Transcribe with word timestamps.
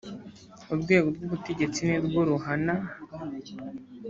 urwego 0.73 1.07
rw’ 1.15 1.21
ubutegetsi 1.27 1.79
nirwo 1.83 2.19
runahana. 2.27 2.75